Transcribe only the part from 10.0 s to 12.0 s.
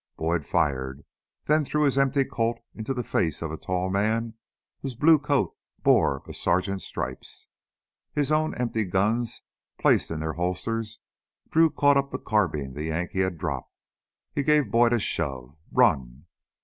in their holsters, Drew caught